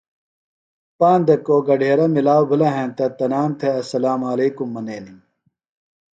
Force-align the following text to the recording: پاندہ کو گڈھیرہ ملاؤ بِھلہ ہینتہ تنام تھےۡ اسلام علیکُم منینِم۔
پاندہ 0.99 1.35
کو 1.45 1.55
گڈھیرہ 1.67 2.05
ملاؤ 2.13 2.43
بِھلہ 2.49 2.69
ہینتہ 2.75 3.05
تنام 3.17 3.51
تھےۡ 3.59 3.75
اسلام 3.81 4.21
علیکُم 4.31 4.67
منینِم۔ 4.73 5.17